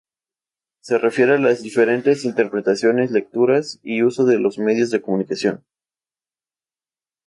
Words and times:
Se 0.79 0.97
refiere 0.97 1.35
a 1.35 1.37
las 1.37 1.61
diferentes 1.61 2.25
interpretaciones, 2.25 3.11
lecturas 3.11 3.79
y 3.83 4.01
usos 4.01 4.25
de 4.25 4.39
los 4.39 4.57
medios 4.57 4.89
de 4.89 4.99
comunicación. 5.03 5.63